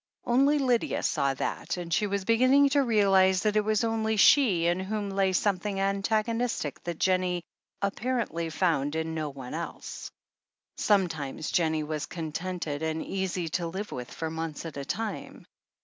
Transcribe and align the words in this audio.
Only 0.25 0.57
Lydia 0.57 1.03
saw 1.03 1.35
that, 1.35 1.77
and 1.77 1.93
she 1.93 2.07
was 2.07 2.25
beginning 2.25 2.69
to 2.69 2.81
realize 2.81 3.43
that 3.43 3.55
it 3.55 3.63
was 3.63 3.83
only 3.83 4.17
she 4.17 4.65
in 4.65 4.79
whom 4.79 5.11
lay 5.11 5.31
something 5.31 5.79
antagonistic 5.79 6.81
that 6.85 6.97
Jennie 6.97 7.43
appar 7.83 8.25
ently 8.25 8.51
found 8.51 8.95
in 8.95 9.13
no 9.13 9.29
one 9.29 9.53
else. 9.53 10.09
Sometimes 10.75 11.51
Jennie 11.51 11.83
was 11.83 12.07
contented, 12.07 12.81
and 12.81 13.05
easy 13.05 13.47
to 13.49 13.67
live 13.67 13.91
with 13.91 14.09
for 14.11 14.31
months 14.31 14.65
at 14.65 14.75
a 14.75 14.83
time. 14.85 15.45